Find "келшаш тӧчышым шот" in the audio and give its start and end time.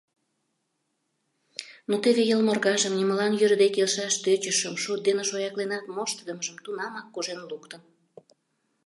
3.75-4.99